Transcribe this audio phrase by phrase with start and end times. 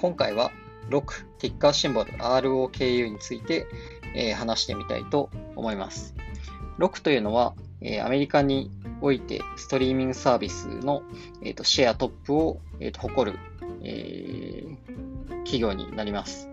[0.00, 0.50] 今回は
[0.88, 3.66] 6、ティッカーシンボル ROKU について、
[4.14, 6.14] えー、話してみたいと思います。
[6.78, 8.70] 6というのは、えー、アメリカに
[9.02, 11.02] おいてストリーミングサービスの、
[11.42, 13.38] えーと、シェアトップを、えー、誇る、
[13.82, 16.49] えー、企業になります。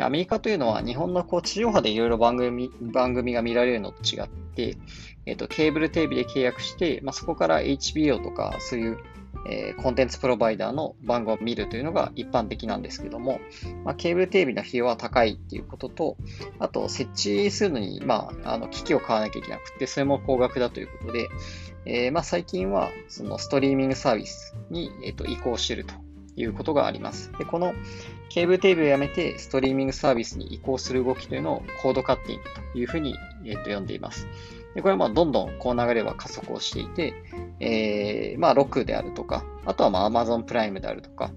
[0.00, 4.76] アメリカというのは日本のこう地上波でいろいろ番組番組が見られるのと違って、
[5.26, 8.98] え、ー、と、ケーブルテレビで契約して、まあ、そこから HBO とかそういう
[9.46, 13.40] えー、コンテンツプロバイダーの番号を見るというのが一般的なんですけども、
[13.84, 16.16] まあ、ケーブルテレビの費用は高いっていうことと、
[16.58, 21.28] あと設置するのに、まあ、あの機器を買わなきゃいけなくて、それも高額だということで、
[21.84, 25.94] えー、まあ、最近はそのストリーミングサービスに、えー、と移行していると。
[26.36, 27.32] いうことがあります。
[27.38, 27.74] でこの
[28.28, 34.26] ケーブルテレビをやめてストリーミングサービスに移行する動きというのをコードカッティングというふうに、えー、と呼んでいます。
[34.74, 37.14] でこれはまあどんどんこう流れは加速をしていて、
[37.60, 41.30] えー、まあ、ロックであるとか、あとはまあ Amazon プライムであるとか、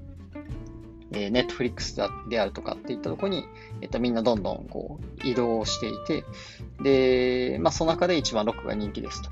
[1.12, 1.96] えー、Netflix
[2.30, 3.46] であるとかっていったところに、
[3.82, 6.24] えっと、みんなどんどんこう移動していて、
[6.82, 9.30] で、まあ、その中で一番ロックが人気ですと。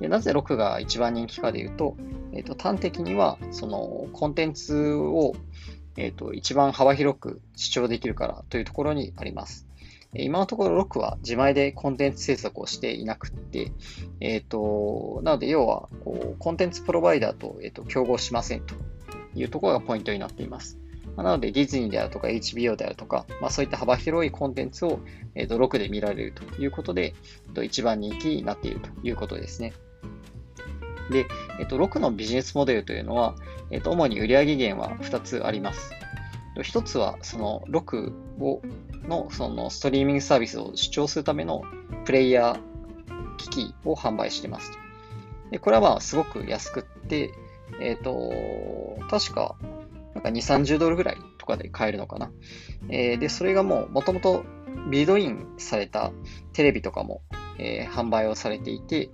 [0.00, 1.96] でなぜロックが一番人気かでいうと、
[2.34, 5.34] えっと、端的には、そのコンテンツを、
[5.96, 9.66] えっと、一番幅広く視聴できるからというところにあります。
[10.16, 13.72] 今のところロックは自前でコンテンツ制作をしていなくて、
[14.20, 18.74] えっ、ー、と、なので要はこうコンテンツプロバイダーと,、えーと競合しませんと
[19.34, 20.78] いうところがポイントになっています。
[21.16, 25.00] なので、ディズニーであるとか HBO であるとか、まあ、そういった幅広いコンテンツを、
[25.34, 27.14] えー、と6で見られるということで、
[27.46, 29.72] えー、と一番人気になっているということですね。
[31.10, 31.26] で、
[31.58, 33.34] えっ、と、6のビジネスモデルというのは、
[33.70, 35.92] えっ、と、主に売上源は2つあります。
[36.62, 38.62] 一つは、その6を
[39.08, 41.62] のそのストリーミングサービスを視聴するための
[42.04, 44.72] プレイヤー機器を販売しています
[45.50, 47.32] でこれはまあすごく安くって、
[47.80, 48.32] えっ、と、
[49.10, 49.56] 確か
[50.14, 52.30] なんか2、30ドルぐらいとかで買えるのかな。
[52.88, 54.42] えー、で、それがもう元々
[54.90, 56.12] ビルドインされた
[56.52, 57.22] テレビとかも、
[57.58, 59.10] えー、販売をされていて、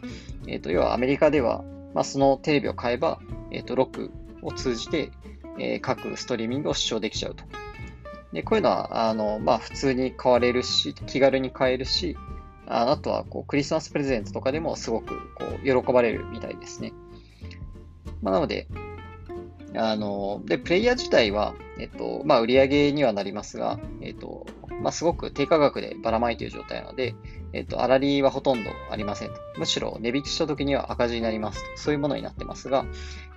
[0.46, 1.64] えっ、と、要はアメリカでは、
[1.94, 3.20] まあ、そのテレビを買えば、
[3.50, 4.10] えっ、と、ロック
[4.42, 5.10] を通じて、
[5.58, 7.44] えー、各ストリーミングを視聴できちゃうと。
[8.32, 12.16] で、こういうのは、あの、まあ、普通に買われるし、気軽に買えるし、
[12.66, 16.92] ああとは、こう、クリスマスプレゼントとかでもすごく、こう、喜ばれるみたいですね。
[18.22, 18.68] まあ、なので、
[19.74, 24.46] あの、で、プレイヤー自体は、えっと、まあ、売り上げにはなりますが、えっと、
[24.82, 27.14] まあ、すごく低価格でばらまいている状態なので、
[27.52, 29.34] えっと、粗利はほとんどありませんと。
[29.58, 31.80] むしろ値引きした時には赤字になりますと。
[31.80, 32.84] そういうものになってますが、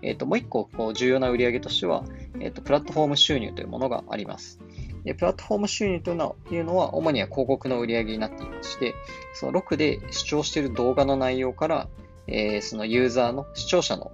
[0.01, 2.03] えっと、もう一個、こう、重要な売り上げとしては、
[2.39, 4.59] えっと、プラットフォーム収入というものがあります。
[5.03, 8.93] で、プラットフォーム収入というのは、いうのは主には広告の売り上げになっていまして、
[9.33, 11.87] その6で視聴している動画の内容から、
[12.27, 14.11] え、そのユーザーの、視聴者の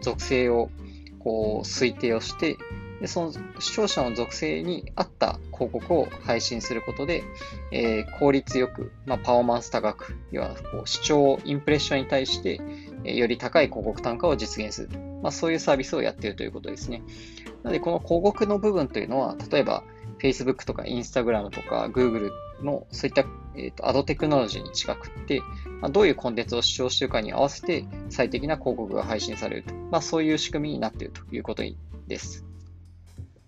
[0.00, 0.70] 属性を
[1.18, 2.56] こう推定をして、
[3.02, 7.24] でその視聴者の属性に合った広告を配信することで、
[7.72, 12.60] えー、効率よく、まあ、パフォーマンス高く、要はこう視聴、インプレッションに対して、
[13.02, 17.02] えー、より高い広告単価を実現する、まあ、そういうサービスをやっているということですね。
[17.64, 19.82] なので、この広告の部分というのは、例えば、
[20.20, 22.30] Facebook とか Instagram とか Google
[22.62, 23.24] のそういった、
[23.56, 25.40] えーと、アドテクノロジーに近くって、
[25.80, 31.64] まあ、どういうコンテンツを視聴しているかに合わせて最適な広告が配信されると、まあ、そういう仕組みになっているということ
[32.06, 32.51] です。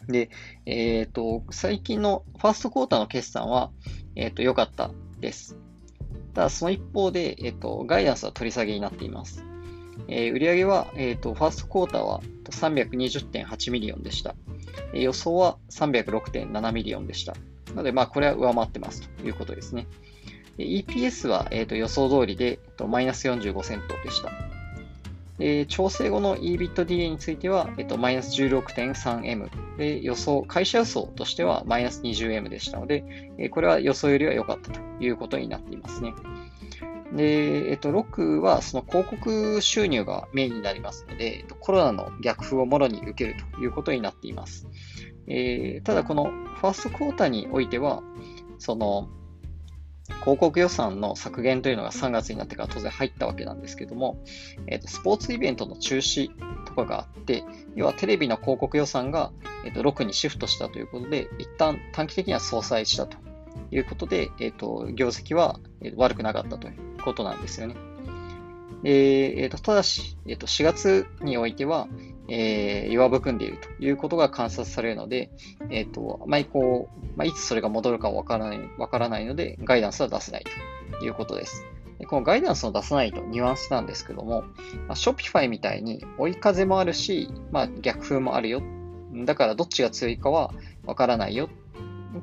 [0.09, 0.31] で、
[0.67, 3.71] えっ、ー、と、最近のファーストクォーターの決算は、
[4.17, 5.57] えっ、ー、と、良かったです。
[6.35, 9.45] ただ、その一方で、えっ、ー、と、ガイダンスは取り下げになっています。
[10.09, 12.21] えー、売上は、えっ、と、 first quarter は
[12.51, 14.35] 320.8 million でした。
[14.93, 17.35] え予想は306.7 million でした。
[17.71, 19.87] なので、まあ、これは上回ってますということですね。
[20.59, 24.31] EPS は、えー、と予想通りで、えー、とマイナス45セントでした。
[25.39, 27.69] で調整後の EBITDA については、
[27.99, 33.05] マイナス 16.3M で予想、会社予想としてはマイナス 20M でしたので、
[33.39, 36.15] えこれは予想よりは良かったということになっていますね。
[37.15, 44.69] で、えっと、6はその広告収入がメインになりますので、コロナの逆風をもろに受けるということになっています。
[45.27, 48.03] えー、ただ、このファーストクォーターにおいては、
[48.59, 49.09] その、
[50.21, 54.23] 広告予算の削減というのが3月になってから当然入ったわけなんですけども、
[54.67, 56.31] えーと、スポーツイベントの中止
[56.67, 59.33] とかがあって、要はテレビの広告予算が、
[59.65, 63.17] えーと、6にシフトしたということで、一旦短期的には相殺したと
[63.71, 65.59] いうことで、えーと、業績は
[65.97, 67.77] 悪くなかったということなんですよね。
[68.85, 71.89] えーえーと、ただし、えーと、4月においては、
[72.29, 75.31] えー、弱含んでいるということが観察されるので、
[75.71, 80.45] えっ、ー、と、まあ、以降、まあ、いつそれが戻るかわからない、わからないので、ガイダンスは出せない
[80.99, 81.67] ということです。
[81.99, 84.43] でこのガイダンスを出さないとニュアンスなんですけども、
[84.89, 88.63] まあ、Shopify みたいに追い風もあるし、まあ、逆風もあるよ
[89.25, 90.53] だからどっちが強いかは
[90.85, 91.49] わからないよ。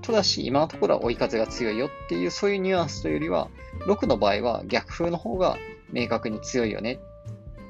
[0.02, 3.50] ただし、今のところは追い風が強いよっていう、そういうニュアンスというよりは、
[3.88, 5.58] 6の場合は逆風の方が
[5.92, 7.00] 明確に強いよね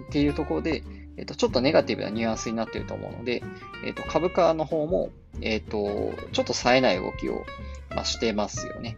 [0.08, 0.84] っていうところで、
[1.22, 3.44] えっと、ちょっとネガティブなニュアンスになっていると思うので、
[3.86, 7.46] えっと、株価の方も、えっと、ちょっと冴えない動きを、
[7.92, 8.98] まあ、してますよね。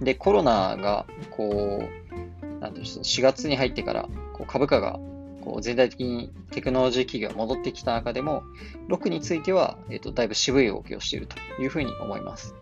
[0.00, 4.98] で、コロナが、こう、なんていう4月に入ってから、こう株価が
[5.40, 8.42] こう全体的にテクノロジー企業が戻ってきた中でも、
[8.88, 12.54] 6については、えっ、と、だいぶ渋い動きをしているというふうに思います。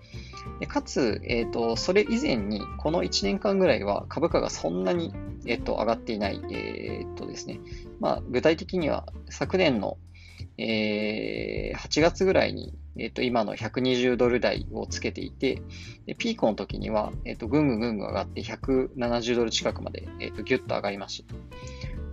[0.60, 5.12] でかつ、えっ、と、それ以前に、この1年間ぐらいは株価がそんなに、
[5.46, 7.60] えっ、と、上がっていない、えっ、とですね、
[8.00, 9.98] まあ、具体的には昨年の、
[10.58, 15.60] えー、8月ぐらいに、えっ、と、今の120ドル台をつけていて、
[16.06, 21.34] でピークの時には、えっ、と、ぐんぐんぐんぐん上がって170ドル近くまで、えっ、と、ギュッと上がりました。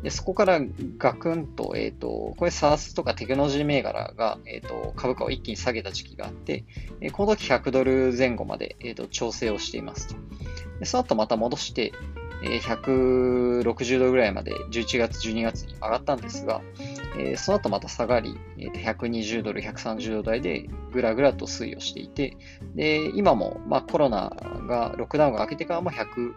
[0.04, 0.60] で、そこから
[0.98, 6.66] ガクンと、えっ、ー、と、これ SARS とかテクノロジー銘柄が、えっ、ー、と、株価を一気に下げた時期があって、
[7.00, 10.16] えー、この時100ドル前後まで、えっ、と、調整をしていますと。
[10.80, 11.94] で、その後また戻して、
[12.44, 16.62] え160ドルぐらいまで11月、12月に上がったんですが、
[17.18, 22.36] えその後また下がり、えー、120ドル、130ドル台でぐらぐらと推移をしていて、
[22.76, 24.36] で、今も、まあ、コロナ
[24.68, 26.34] が、ロックダウンが明けてからも100、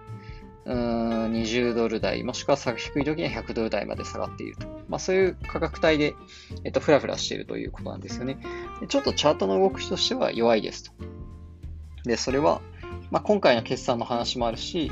[0.67, 4.67] うん20ドル台、もしくは低い時には100ドル台まで下がっていると。
[4.89, 6.15] まあ、そういう価格帯で、
[6.65, 8.39] えっと、ふらふらしているということなんですよね。
[8.81, 10.93] でちょっとチャートの動きとしては弱いですと。
[12.05, 12.61] で、それは、
[13.13, 14.91] まあ、今回の決算の話もあるし、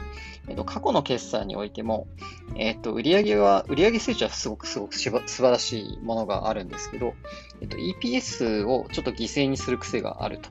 [0.49, 2.06] えっと、過去の決算においても、
[2.55, 7.15] えっと、売上は、売上成長はすごくすごく素晴らしいものがあるんですけど、
[7.61, 10.50] えっと、EPS をちょっと犠牲にする癖があると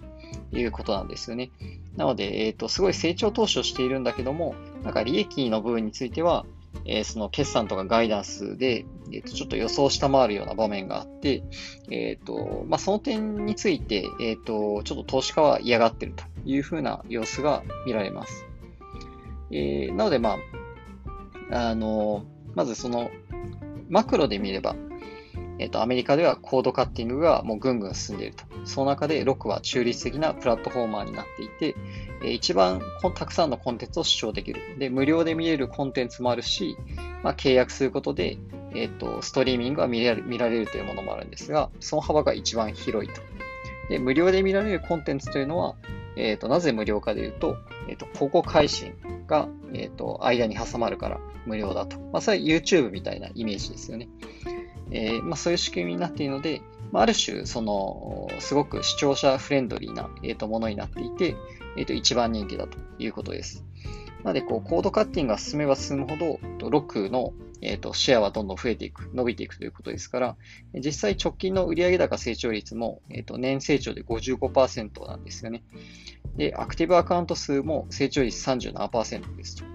[0.57, 1.51] いうことなんですよね。
[1.95, 6.45] なので、えっと、すごい成長投資をしているんだけども、なんか利益の部分については、
[6.85, 11.43] えー、その決算とかガイダンスで、えー、とちょっと予想を下回るような場面があって、
[11.91, 18.45] えっ、ー、と、まあ、その点について、えっ、と、ちょっと投資家は嫌がってるというふうな様子が見られます。
[19.51, 20.37] えーなので、ま
[21.51, 22.25] あ、あの、
[22.55, 23.11] まずその、
[23.89, 24.75] マクロで見れば、
[25.59, 28.43] えっ、と、アメリカではコードカッティングがもうぐんぐん進んでいると。
[28.65, 31.75] その中で6は中立的なプラットフォーマーになっていて、
[32.23, 32.81] え一番
[33.15, 34.61] たくさんのコンテンツを視聴できる。
[34.79, 36.77] で、無料で見れるコンテンツもあるし、
[37.21, 38.37] まあ、契約することで、
[38.75, 43.21] えっ、と、ストリーミングが見られるというものもあるんですが、その幅が一番広いと。
[43.89, 45.75] で、無料で見られるコンテンツというのは、
[46.15, 47.57] えっ、と、なぜ無料かでいうと、
[47.87, 48.93] えっ、と、広告配信
[49.27, 51.99] が、えっ、と、間に挟まるから無料だと。
[52.11, 54.07] まあ、それは YouTube みたいなイメージですよね。
[54.91, 61.35] えー、まあ、そういう仕組みになっているので、まあ、ある種、その、すごく視聴者フレンドリーな、えー、とものになっていて、
[61.77, 63.63] えー、と一番人気だということです。
[64.23, 66.39] なので、こう、コードカッティングが進めば進むほど、
[66.69, 70.37] ロックの、えー、とシェアはどんどん増えていく、伸びていくということですから、
[70.73, 75.63] 実際直近の売上高成長率も、えー、と年成長で55%なんですよね。
[76.35, 79.65] で、アクティブアカウント数も成長率37%ですと。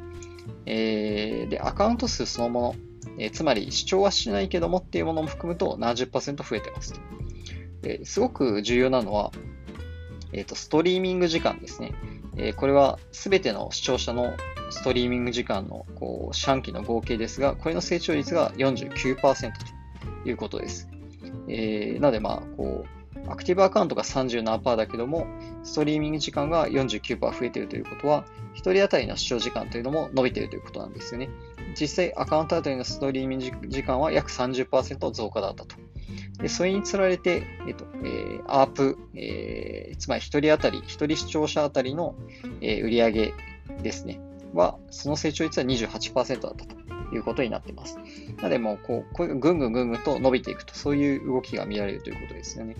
[0.67, 2.75] えー、で、アカウント数そのもの、
[3.19, 7.01] え、つまり視聴はしないけどもっていうものも含むと70%増えてますと。
[7.83, 9.33] ですごく重要なのは、
[10.33, 11.93] え、ー、と、ストリーミング時間ですね。
[12.37, 14.35] えー、これはすべての視聴者の
[14.71, 19.53] ストリーミング時間のこう四半期の合計ですが、これの成長率が49%
[20.23, 20.89] ということです。
[21.49, 25.27] えー、なので、まあ、こう、アクティブアカウントが37%だけども、
[25.63, 31.29] ストリーミング時間が49%増えているということは、1人当たりの視聴時間というのも伸びているということなんですよね。
[31.81, 35.77] 実際、アカウント当たりのストリーミング時間は約30%増加だったと。
[36.41, 42.15] で、それにつられて、えっと、えー、アープ、えー、つまり1人当たり、1人視聴者当たりの、
[42.61, 43.33] えー、売上
[43.83, 44.21] ですね、
[44.55, 47.99] は、その成長率は28%だったということになっています。
[48.37, 52.77] なので、もう、こう、これがぐんぐんぐんぐんと伸びていくと、そういう動きが見られるということですよね。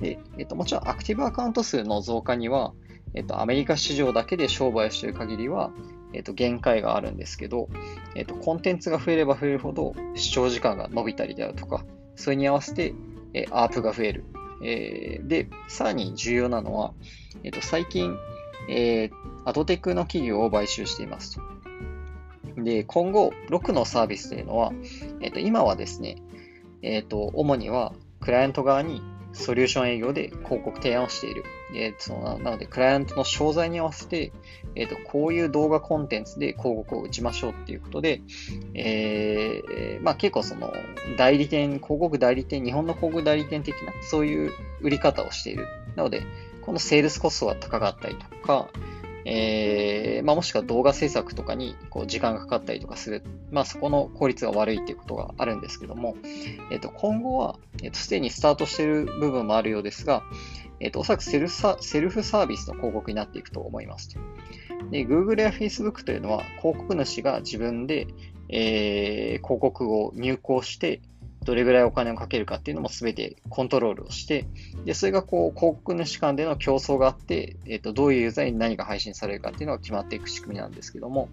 [0.00, 2.74] で、えっと、もちろん、アクティブアカウント数の増加には、
[3.14, 5.70] えっと、アメリカ市場だけで商売をしている限りは、
[6.12, 7.68] えっと、限界があるんですけど、
[8.14, 11.84] えっと、コンテンツが増えれば増えるほど視聴時間が伸びたりであるとか、
[12.14, 12.94] それに合わせて、
[13.34, 14.24] えー、アープが増える。
[14.62, 16.94] えー、で、さらに重要なのは、
[17.44, 18.16] えっと、最近、
[18.68, 19.10] えー、
[19.44, 22.62] アドテクの企業を買収していますと。
[22.62, 24.72] で、今後、6のサービスというのは、
[25.20, 26.16] えっと、今はですね、
[26.82, 31.44] えっと、主にはクライアント側にソリューション営業で広告提案をしている。
[31.74, 34.32] えー、そのなので、クライアントの商材に合わせて、
[34.74, 38.20] えーと、こういう動画コンテンツで広告を打ちましょうっていうことで、
[38.74, 40.72] えー、まあ、結構その
[41.16, 45.66] 代理店、広告代理店、日本の広告代理店的な、そういう売り方をしている。
[45.96, 46.22] なので、
[46.62, 48.68] このセールスコストが高かったりとか、
[49.28, 56.16] えー、まあ、もしくは動画制作とかにこう時間がかかったりとかする、まあ、そこの効率が悪いっていうことがあるんですけども、
[56.70, 60.22] えっ、と、今後は、えっ、と、すでにスタートしている部分もあるようですが、
[60.80, 64.20] えっ、と、おそらくセルセルフサービスの広告になっていくと思いますと。
[64.90, 68.06] で、Google や Facebook というのは、広告主が自分で、
[68.48, 71.00] えー、広告を入稿して、
[71.46, 74.46] どれぐらいお金をかけるかっていうのも全てコントロールをして、
[74.84, 81.28] で、それがこう、広告主間での競争があって、えっ、と、どういうユーザーに何が配信されるかっていうのが決まっていく仕組みなんですけども、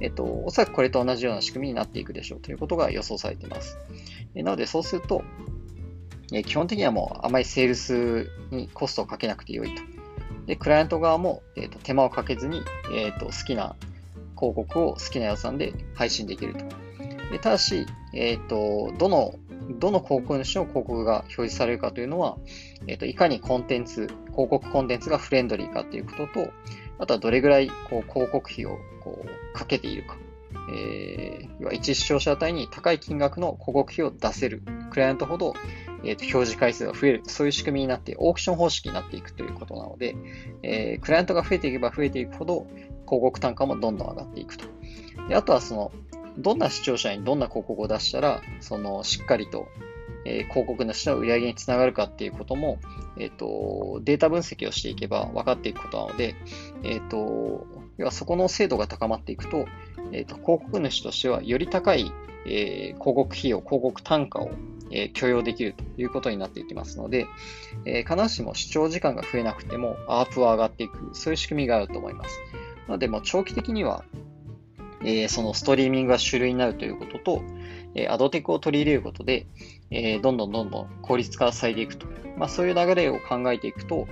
[0.00, 3.78] えっ、と、おそらくこれと同じような仕組みになっていくでしょうということが予想されています。
[4.34, 5.22] えなので、そうすると、
[6.32, 9.82] え基本的にはもうあまりセールスにコストをかけなくてよいと。
[10.46, 12.62] で、クライアント側も、えーと、手間をかけずに、
[12.94, 13.76] えーと、好きな
[14.36, 16.64] 広告を好きな予算で配信できると。
[17.30, 19.34] でただし、えーと、どの
[19.78, 22.38] どの広告主の広告が表示されるかというのは、
[22.86, 26.50] えーと、いかにコンテンツ、広告コンテンツがフレンドリーかということと、
[26.98, 30.16] あとはどれぐらいこう広告費をこうかけているか。
[30.70, 35.54] えー、要は1視聴者単位に高い金額の広告費を出せるクライアントほど、
[36.04, 40.16] えー、と表示回数が増える、そういう仕組みになって、オークション方式になっていくということなので、
[40.62, 42.66] えー、クライアントが増えていけば増えていくほど、
[43.06, 44.66] 広告単価もどんどん上がっていくと。
[45.28, 45.92] であとはその、
[46.38, 49.68] どんな視聴者にどんな広告を出したら、その、しっかりと、
[50.24, 52.78] えー、広告主の売り上げにつながるかっていうことも、
[53.18, 56.36] えっ、ー、と、データ分析をしていけば分かっていくことなので、
[56.82, 59.66] えっ、ー、と、要はそこの精度が高まっていくと、
[60.12, 62.12] えっ、と、広告主としてはより高い、
[62.46, 64.50] え広告費用、広告単価を
[64.90, 67.26] え許容できるということになっていきますので、
[67.84, 72.40] え必ずしも視聴時間が増えなくても、アープは上がっていく、そういう仕組みがあると思います。
[72.86, 74.04] なので、もう長期的には、
[75.04, 77.42] えそのストリーミングが主流になるということと、
[77.94, 79.46] えアドテクを取り入れることで、
[79.90, 82.06] えどんどんどんどん効率化されていくと。
[82.36, 84.06] まあ、そういう流れを考えていくと、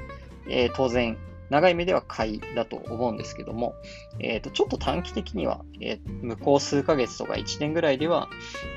[0.48, 1.16] え当然、
[1.50, 3.74] 長い目では買いだと思うんですけども、
[4.18, 8.28] え、ー、と、ちょっと短期的には、えー、向こう数ヶ月とか1年ぐらいでは、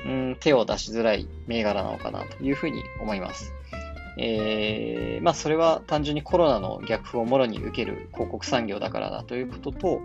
[0.06, 3.52] うん、手を出しづらい銘柄なのかなというふうに思います。
[4.16, 10.00] えー、まあ、それは単純にコロナの逆風をもろに受ける広告産業だからだということと、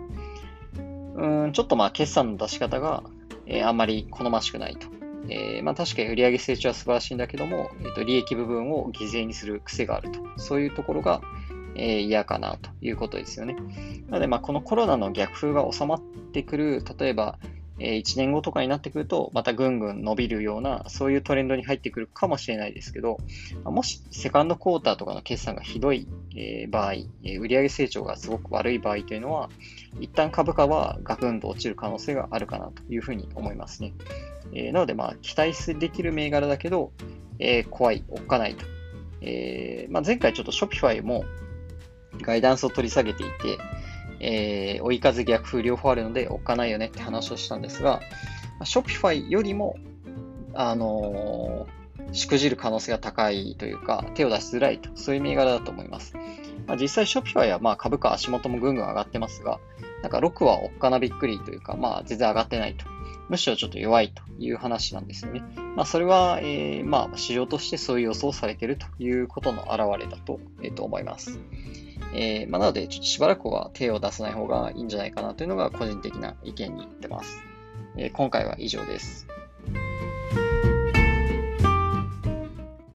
[1.16, 3.02] うん、ちょっとまあ、決算の出し方が、
[3.46, 4.88] えー、あんまり好ましくないと。
[5.28, 10.20] えー、まあ、確かに売上成長は素晴らしいんだけども、えーと利益部分を犠牲にする癖があると。
[10.36, 11.20] そういうところが、
[11.76, 13.56] え、嫌かなということですよね。
[14.08, 16.00] なので、まあ、このコロナの逆風が収まっ
[16.32, 17.38] てくる、例えば、
[17.78, 23.18] え、1年後とかになってくると、またぐんぐん伸びるような、そういうトレンドに入ってくるかもしれないですけど、
[23.64, 29.50] もしセカンドクォーターとかの決算がひどい、え、場合、え売上成長がすごく悪い場合というのは、
[30.00, 33.92] 一旦株価はガクンと落ちる可能性があるかなというふうに思いますね。
[34.54, 36.92] え、なので、まあ、期待できる銘柄だけど、
[37.38, 38.64] え、怖い、おっかないと。
[39.20, 41.24] えまあ、前回ちょっと Shopify も
[42.22, 43.58] ガイダンスを取り下げていて、
[44.20, 48.00] えー、追い風逆風両方あるので、おっかないよねって話をしたんですが、
[48.60, 49.76] Shopify よりも、
[50.54, 56.14] あのー、しくじる可能性が高いというか、手を出しづらいと、そういう銘柄だと思います。
[56.66, 59.60] まあ、実際 Shopify はまあ株価足元もぐんぐん上がってますが、
[60.02, 62.86] なんか6はおっかなびっくりというか、まあ全然上がってないと。
[63.28, 65.42] むしろちょっと弱いという話なんですよね。
[65.74, 71.40] まあそれは、えー、まあ市場としてそういう予想されているということの表れだと,、えー、と思います。
[72.16, 77.42] えー、まあ、なので、ちょっとしばらくは手を出さない方がいいんじゃないかなというのが個人的な意見になってます。
[77.96, 79.26] えー、今回は以上です。